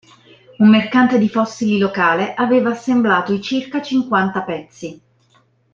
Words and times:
Un 0.57 0.65
mercante 0.67 1.19
di 1.19 1.29
fossili 1.29 1.77
locale 1.77 2.33
aveva 2.33 2.71
assemblato 2.71 3.33
i 3.33 3.39
circa 3.39 3.83
cinquanta 3.83 4.41
pezzi. 4.41 4.99